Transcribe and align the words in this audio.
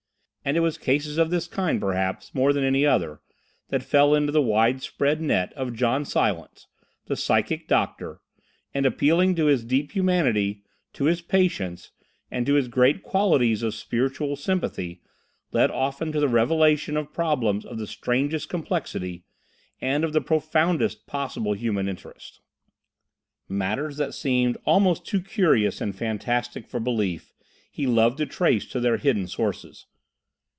And 0.43 0.57
it 0.57 0.61
was 0.61 0.79
cases 0.79 1.19
of 1.19 1.29
this 1.29 1.45
kind, 1.47 1.79
perhaps, 1.79 2.33
more 2.33 2.51
than 2.51 2.63
any 2.63 2.83
other, 2.83 3.21
that 3.69 3.83
fell 3.83 4.15
into 4.15 4.31
the 4.31 4.41
wide 4.41 4.81
spread 4.81 5.21
net 5.21 5.53
of 5.53 5.75
John 5.75 6.03
Silence, 6.03 6.65
the 7.05 7.15
psychic 7.15 7.67
doctor, 7.67 8.21
and, 8.73 8.83
appealing 8.87 9.35
to 9.35 9.45
his 9.45 9.63
deep 9.63 9.91
humanity, 9.91 10.63
to 10.93 11.05
his 11.05 11.21
patience, 11.21 11.91
and 12.31 12.43
to 12.47 12.55
his 12.55 12.69
great 12.69 13.03
qualities 13.03 13.61
of 13.61 13.75
spiritual 13.75 14.35
sympathy, 14.35 15.03
led 15.51 15.69
often 15.69 16.11
to 16.11 16.19
the 16.19 16.27
revelation 16.27 16.97
of 16.97 17.13
problems 17.13 17.63
of 17.63 17.77
the 17.77 17.85
strangest 17.85 18.49
complexity, 18.49 19.23
and 19.79 20.03
of 20.03 20.11
the 20.11 20.21
profoundest 20.21 21.05
possible 21.05 21.53
human 21.53 21.87
interest. 21.87 22.41
Matters 23.47 23.97
that 23.97 24.15
seemed 24.15 24.57
almost 24.65 25.05
too 25.05 25.21
curious 25.21 25.79
and 25.79 25.95
fantastic 25.95 26.67
for 26.67 26.79
belief 26.79 27.31
he 27.71 27.85
loved 27.85 28.17
to 28.17 28.25
trace 28.25 28.65
to 28.69 28.79
their 28.79 28.97
hidden 28.97 29.27
sources. 29.27 29.85